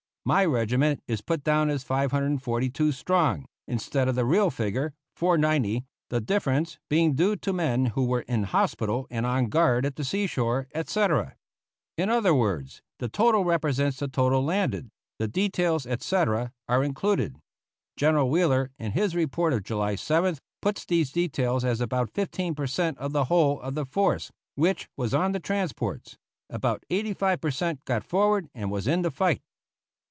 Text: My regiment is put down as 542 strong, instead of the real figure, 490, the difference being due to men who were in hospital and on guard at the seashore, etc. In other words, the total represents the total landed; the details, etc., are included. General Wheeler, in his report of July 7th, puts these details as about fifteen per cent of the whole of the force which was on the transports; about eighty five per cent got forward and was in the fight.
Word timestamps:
My 0.23 0.45
regiment 0.45 1.01
is 1.07 1.19
put 1.21 1.43
down 1.43 1.71
as 1.71 1.81
542 1.81 2.91
strong, 2.91 3.47
instead 3.67 4.07
of 4.07 4.13
the 4.13 4.23
real 4.23 4.51
figure, 4.51 4.93
490, 5.15 5.83
the 6.11 6.21
difference 6.21 6.77
being 6.91 7.15
due 7.15 7.35
to 7.37 7.51
men 7.51 7.87
who 7.87 8.05
were 8.05 8.21
in 8.21 8.43
hospital 8.43 9.07
and 9.09 9.25
on 9.25 9.47
guard 9.49 9.83
at 9.83 9.95
the 9.95 10.03
seashore, 10.03 10.67
etc. 10.75 11.37
In 11.97 12.11
other 12.11 12.35
words, 12.35 12.83
the 12.99 13.09
total 13.09 13.43
represents 13.43 13.97
the 13.97 14.07
total 14.07 14.43
landed; 14.43 14.91
the 15.17 15.27
details, 15.27 15.87
etc., 15.87 16.51
are 16.69 16.83
included. 16.83 17.37
General 17.97 18.29
Wheeler, 18.29 18.69
in 18.77 18.91
his 18.91 19.15
report 19.15 19.53
of 19.53 19.63
July 19.63 19.95
7th, 19.95 20.37
puts 20.61 20.85
these 20.85 21.11
details 21.11 21.65
as 21.65 21.81
about 21.81 22.11
fifteen 22.11 22.53
per 22.53 22.67
cent 22.67 22.95
of 22.99 23.11
the 23.11 23.25
whole 23.25 23.59
of 23.59 23.73
the 23.73 23.87
force 23.87 24.31
which 24.53 24.87
was 24.95 25.15
on 25.15 25.31
the 25.31 25.39
transports; 25.39 26.15
about 26.47 26.83
eighty 26.91 27.11
five 27.15 27.41
per 27.41 27.49
cent 27.49 27.83
got 27.85 28.03
forward 28.03 28.47
and 28.53 28.69
was 28.69 28.85
in 28.85 29.01
the 29.01 29.09
fight. 29.09 29.41